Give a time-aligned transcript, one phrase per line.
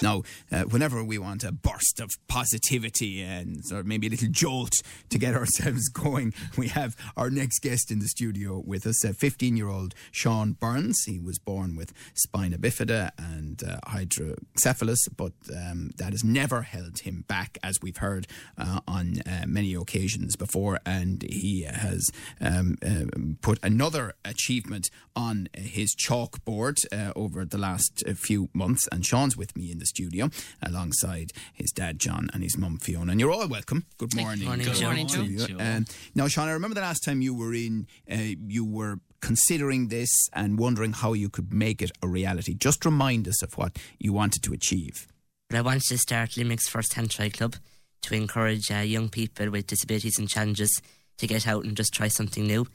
[0.00, 0.22] Now,
[0.52, 4.72] uh, whenever we want a burst of positivity and or maybe a little jolt
[5.10, 9.56] to get ourselves going, we have our next guest in the studio with us, 15
[9.56, 11.02] year old Sean Burns.
[11.04, 17.00] He was born with spina bifida and uh, hydrocephalus, but um, that has never held
[17.00, 18.26] him back, as we've heard
[18.56, 20.78] uh, on uh, many occasions before.
[20.86, 22.08] And he has
[22.40, 23.06] um, uh,
[23.40, 28.86] put another achievement on his chalkboard uh, over the last few months.
[28.92, 30.30] And Sean's with me in the studio
[30.62, 33.12] alongside his dad John and his mum Fiona.
[33.12, 33.84] And you're all welcome.
[33.98, 34.46] Good morning.
[34.46, 34.86] Morning, Good Joe.
[34.86, 35.58] morning to you.
[35.58, 39.88] Um, now, Sean, I remember the last time you were in, uh, you were considering
[39.88, 42.54] this and wondering how you could make it a reality.
[42.54, 45.08] Just remind us of what you wanted to achieve.
[45.50, 47.56] I wanted to start Limerick's first hand trike club
[48.02, 50.80] to encourage uh, young people with disabilities and challenges
[51.16, 52.66] to get out and just try something new.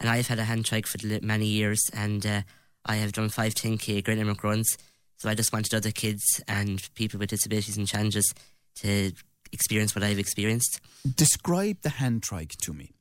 [0.00, 2.42] And I've had a hand trike for many years, and uh,
[2.84, 4.76] I have done five 10k Great Limerick runs.
[5.16, 8.34] So I just wanted other kids and people with disabilities and challenges
[8.76, 9.12] to
[9.52, 10.80] experience what I've experienced.
[11.16, 12.92] Describe the hand trike to me.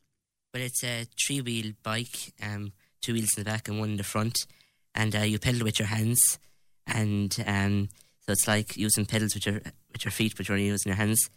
[0.54, 3.98] Well, it's a three wheel bike, um, two wheels in the back and one in
[3.98, 4.46] the front,
[4.94, 6.38] and uh, you pedal with your hands,
[6.86, 7.90] and um,
[8.22, 9.56] so it's like using pedals with your
[9.92, 11.28] with your feet, but you're only using your hands,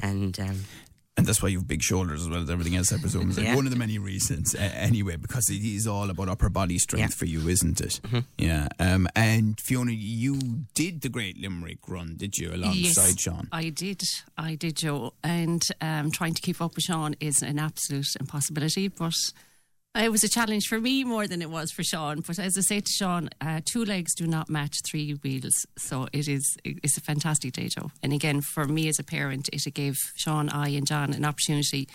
[0.00, 0.64] and um,
[1.18, 3.28] And that's why you have big shoulders as well as everything else, I presume.
[3.30, 6.48] Is like one of the many reasons, uh, anyway, because it is all about upper
[6.48, 7.06] body strength Yeah.
[7.08, 7.18] Mm-hmm.
[7.18, 8.00] for you, isn't it?
[8.38, 8.68] Yeah.
[8.78, 10.38] Um, and Fiona, you
[10.74, 13.48] did the Great Limerick run, did you, alongside yes, Sean?
[13.50, 14.00] I did.
[14.36, 15.12] I did, Joe.
[15.24, 18.86] And um, trying to keep up with Sean is an absolute impossibility.
[18.86, 19.14] But
[19.98, 22.20] it was a challenge for me more than it was for Sean.
[22.20, 25.66] But as I say to Sean, uh, two legs do not match three wheels.
[25.76, 27.90] So it is it's a fantastic day, Joe.
[28.02, 31.88] And again, for me as a parent, it gave Sean, I, and John an opportunity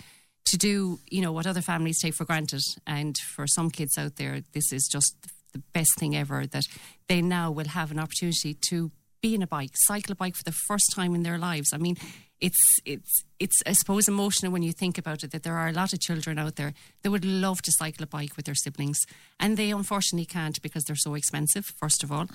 [0.46, 2.62] to do, you know, what other families take for granted.
[2.86, 5.16] And for some kids out there, this is just
[5.52, 6.64] the best thing ever that
[7.08, 8.90] they now will have an opportunity to
[9.24, 11.72] be in a bike, cycle a bike for the first time in their lives.
[11.72, 11.96] I mean,
[12.42, 15.72] it's it's it's I suppose emotional when you think about it that there are a
[15.72, 18.98] lot of children out there that would love to cycle a bike with their siblings,
[19.40, 21.64] and they unfortunately can't because they're so expensive.
[21.80, 22.26] First of all.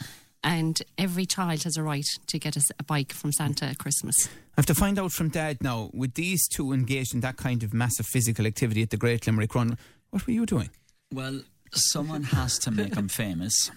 [0.41, 4.15] And every child has a right to get a bike from Santa at Christmas.
[4.27, 7.61] I have to find out from Dad now, with these two engaged in that kind
[7.61, 9.77] of massive physical activity at the Great Limerick Run,
[10.11, 10.69] what were you doing?
[11.13, 11.41] Well,
[11.73, 13.71] someone has to make them famous.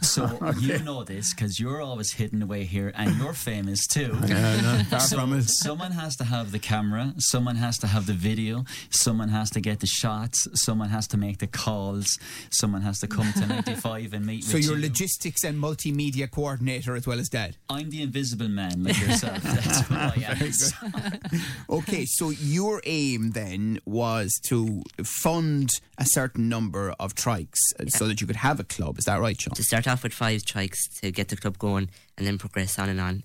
[0.00, 4.14] So you know this because you're always hidden away here and you're famous too.
[4.90, 5.42] far so from it.
[5.44, 9.60] someone has to have the camera, someone has to have the video, someone has to
[9.60, 12.18] get the shots, someone has to make the calls,
[12.50, 14.40] someone has to come to 95 and meet me.
[14.42, 14.82] So you're you.
[14.82, 17.56] logistics and multimedia coordinator as well as Dad.
[17.68, 19.42] I'm the invisible man like yourself.
[19.42, 20.52] That's what I am.
[20.52, 20.76] So-
[21.70, 28.06] Okay, so your aim then was to fund a certain number of trikes uh, so
[28.06, 28.98] that you could have a club.
[28.98, 29.54] Is that right, Sean?
[29.54, 32.88] to start off with five trikes to get the club going, and then progress on
[32.88, 33.24] and on.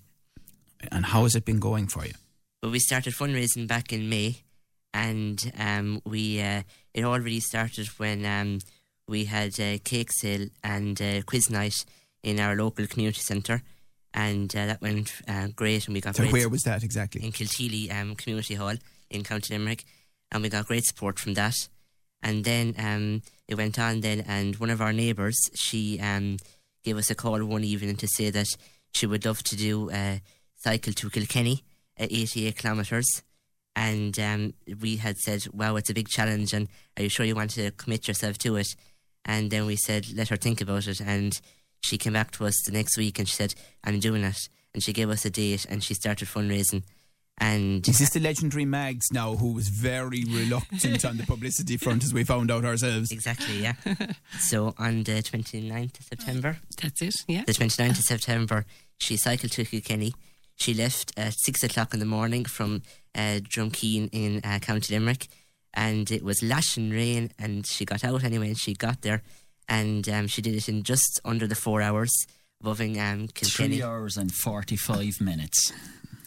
[0.92, 2.12] And how has it been going for you?
[2.62, 4.42] Well, we started fundraising back in May,
[4.94, 6.62] and um, we uh,
[6.94, 8.58] it already started when um,
[9.06, 11.84] we had a cake sale and a quiz night
[12.22, 13.62] in our local community centre,
[14.14, 17.24] and uh, that went uh, great, and we got So where was that exactly?
[17.24, 18.74] in Kilteely um, Community Hall
[19.10, 19.84] in County Limerick,
[20.30, 21.54] and we got great support from that.
[22.20, 26.36] And then um, it went on then, and one of our neighbours, she um,
[26.84, 28.48] gave us a call one evening to say that
[28.92, 30.20] she would love to do a
[30.54, 31.64] cycle to Kilkenny
[31.96, 33.22] at 88 kilometres.
[33.74, 37.34] And um, we had said, wow, it's a big challenge, and are you sure you
[37.34, 38.68] want to commit yourself to it?
[39.24, 41.00] And then we said, let her think about it.
[41.00, 41.38] And
[41.82, 43.54] she came back to us the next week and she said,
[43.84, 44.48] I'm doing it.
[44.74, 46.82] And she gave us a date and she started fundraising.
[47.40, 52.02] And Is this the legendary Mags now who was very reluctant on the publicity front
[52.02, 53.12] as we found out ourselves?
[53.12, 53.74] Exactly, yeah.
[54.40, 57.44] so on the 29th of September, That's it, yeah.
[57.46, 58.66] the 29th of September,
[58.98, 60.14] she cycled to Kilkenny.
[60.56, 62.82] She left at six o'clock in the morning from
[63.14, 65.28] uh, Drumkeen in uh, County Limerick,
[65.72, 67.30] and it was lashing rain.
[67.38, 69.22] And she got out anyway, and she got there,
[69.68, 72.10] and um, she did it in just under the four hours,
[72.60, 73.76] above um, Kilkenny.
[73.76, 75.72] Three hours and 45 minutes.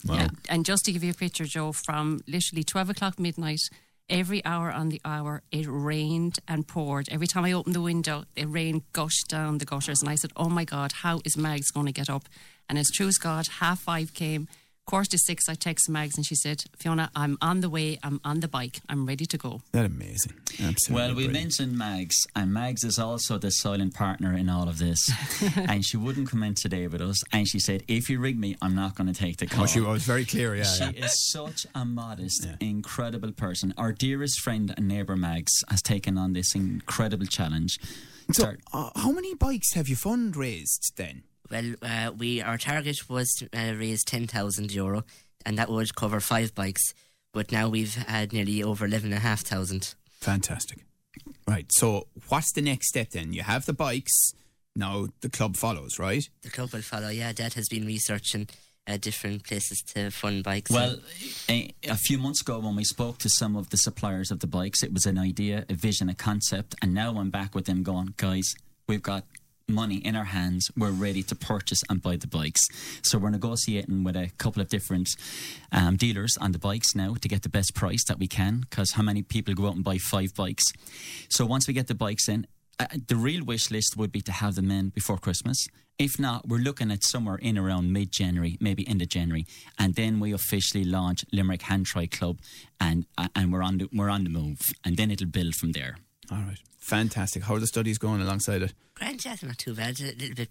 [0.04, 0.28] Yeah.
[0.50, 3.62] And just to give you a picture, Joe, from literally 12 o'clock midnight,
[4.10, 7.10] every hour on the hour, it rained and poured.
[7.10, 10.02] Every time I opened the window, the rain gushed down the gutters.
[10.02, 12.28] And I said, Oh my God, how is Mags going to get up?
[12.70, 14.48] And as true as God, half five came.
[14.88, 18.00] Quarter to six, I text Mags and she said, Fiona, I'm on the way.
[18.04, 18.82] I'm on the bike.
[18.90, 19.62] I'm ready to go.
[19.72, 20.34] That amazing.
[20.62, 20.94] Absolutely.
[20.96, 21.34] Well, we brilliant.
[21.34, 25.10] mentioned Mags, and Mags is also the silent partner in all of this.
[25.56, 27.22] and she wouldn't come in today with us.
[27.32, 29.68] And she said, "If you ring me, I'm not going to take the call." Oh,
[29.68, 30.64] she was very clear, yeah.
[30.64, 31.06] She yeah.
[31.06, 32.56] is such a modest, Yeah.
[32.60, 33.74] incredible person.
[33.78, 37.80] Our dearest friend and neighbour Mags has taken on this incredible challenge.
[38.32, 41.24] So, Start- uh, how many bikes have you fundraised then?
[41.52, 45.04] Well, uh, we our target was to uh, raise ten thousand euro,
[45.46, 46.94] and that would cover five bikes.
[47.34, 49.94] But now we've had nearly over eleven and a half thousand.
[50.22, 50.80] Fantastic.
[51.48, 51.66] Right.
[51.70, 53.34] So, what's the next step then?
[53.34, 54.34] You have the bikes.
[54.76, 56.24] Now the club follows, right?
[56.44, 57.10] The club will follow.
[57.10, 58.48] Yeah, Dad has been researching
[58.88, 60.72] uh, different places to fund bikes.
[60.72, 60.98] Well,
[61.50, 64.48] a, a few months ago, when we spoke to some of the suppliers of the
[64.48, 67.84] bikes, it was an idea, a vision, a concept, and now I'm back with them
[67.84, 68.54] going, guys,
[68.88, 69.26] we've got
[69.72, 70.70] money in our hands.
[70.78, 72.62] We're ready to purchase and buy the bikes.
[73.04, 75.10] So we're negotiating with a couple of different
[75.72, 78.62] um, dealers on the bikes now to get the best price that we can.
[78.62, 80.66] Because how many people go out and buy five bikes?
[81.30, 82.48] So once we get the bikes in,
[82.80, 85.68] uh, the real wish list would be to have them in before Christmas.
[86.00, 89.46] If not, we're looking at somewhere in around mid January, maybe end of January,
[89.78, 92.40] and then we officially launch Limerick Hand Trike Club,
[92.80, 95.74] and uh, and we're on the, we're on the move, and then it'll build from
[95.74, 95.98] there.
[96.32, 96.58] All right.
[96.80, 97.44] Fantastic.
[97.44, 98.74] How are the studies going alongside it?
[98.96, 100.00] Grand, yeah, not too bad.
[100.00, 100.50] A little bit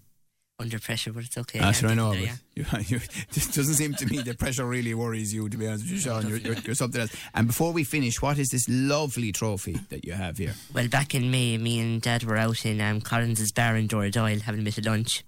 [0.59, 1.59] under pressure, but it's okay.
[1.59, 2.13] That's yeah, what I know.
[2.13, 2.39] there,
[2.71, 3.03] But you, you,
[3.35, 5.97] it doesn't seem to me the pressure really worries you, to be honest with you,
[5.99, 6.27] Sean.
[6.27, 7.15] You're, you're, you're something else.
[7.33, 10.53] And before we finish, what is this lovely trophy that you have here?
[10.73, 14.39] Well, back in May, me and Dad were out in um, Collins's bar in Doyle
[14.39, 15.23] having a bit of lunch,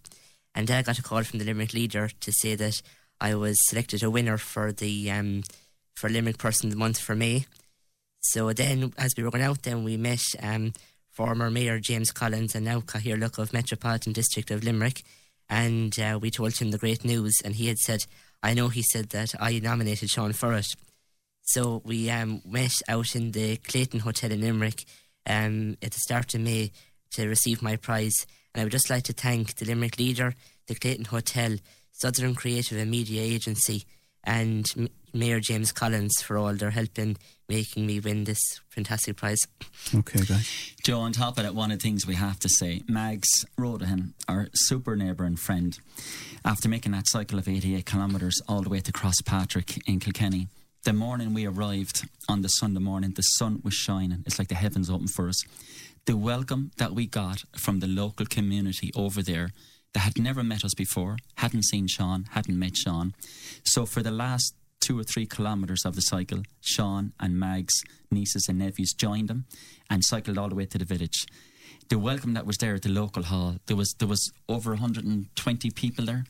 [0.53, 2.81] and Dad got a call from the Limerick leader to say that
[3.19, 5.43] I was selected a winner for the um,
[5.95, 7.45] for Limerick Person of the Month for May.
[8.23, 10.73] So then, as we were going out, then we met um,
[11.11, 15.03] former Mayor James Collins and now Cathaoirleach of Metropolitan District of Limerick,
[15.49, 18.05] and uh, we told him the great news, and he had said,
[18.41, 20.75] "I know," he said that I nominated Sean it.
[21.45, 24.85] So we um, met out in the Clayton Hotel in Limerick
[25.27, 26.71] um, at the start of May
[27.11, 28.25] to receive my prize.
[28.53, 30.35] And I would just like to thank the Limerick leader,
[30.67, 31.57] the Clayton Hotel,
[31.91, 33.83] Southern Creative and Media Agency,
[34.23, 37.17] and M- Mayor James Collins for all their help in
[37.47, 38.39] making me win this
[38.69, 39.37] fantastic prize.
[39.93, 40.73] Okay, guys.
[40.83, 44.13] Joe, on top of that, one of the things we have to say, Mags Rodahan,
[44.27, 45.77] our super neighbour and friend,
[46.43, 50.47] after making that cycle of 88 kilometres all the way to Crosspatrick in Kilkenny,
[50.83, 54.23] the morning we arrived on the Sunday morning, the sun was shining.
[54.25, 55.41] It's like the heavens opened for us.
[56.05, 59.51] The welcome that we got from the local community over there
[59.93, 63.13] that had never met us before, hadn't seen Sean, hadn't met Sean.
[63.63, 68.47] So for the last two or three kilometres of the cycle, Sean and Mag's nieces
[68.49, 69.45] and nephews joined them
[69.89, 71.25] and cycled all the way to the village.
[71.89, 75.69] The welcome that was there at the local hall, there was there was over 120
[75.71, 76.23] people there,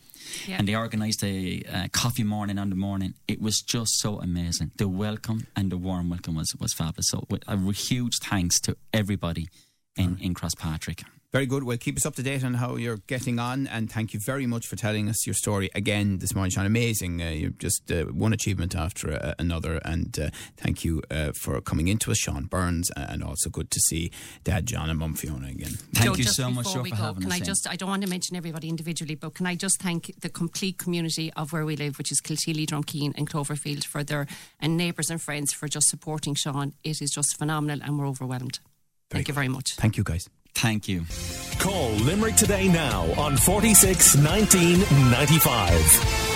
[0.48, 0.58] Yeah.
[0.58, 3.14] and they organised a uh, coffee morning on the morning.
[3.28, 4.72] It was just so amazing.
[4.78, 7.10] The welcome and the warm welcome was was fabulous.
[7.10, 9.48] So a huge thanks to everybody
[9.96, 11.04] in in Crosspatrick.
[11.34, 11.64] Very good.
[11.64, 14.46] Well, keep us up to date on how you're getting on, and thank you very
[14.46, 16.68] much for telling us your story again this morning, Sean.
[16.68, 17.24] Amazing.
[17.24, 21.60] Uh, you're just uh, one achievement after uh, another, and uh, thank you uh, for
[21.60, 24.12] coming into us, Sean Burns, and also good to see
[24.44, 25.72] Dad John and Mum Fiona again.
[25.96, 27.42] Thank Joe, you so much, before Joe, we for go, having can us.
[27.42, 30.30] I just, I don't want to mention everybody individually, but can I just thank the
[30.30, 34.28] complete community of where we live, which is Kilteely, Drumkeen and Cloverfield for their,
[34.60, 36.74] and neighbours and friends for just supporting Sean.
[36.84, 38.60] It is just phenomenal and we're overwhelmed.
[39.10, 39.74] Thank you very much.
[39.78, 40.30] Thank you, guys.
[40.56, 41.06] Thank you.
[41.60, 44.80] Call Limerick today now on 46 19
[45.12, 46.33] 95.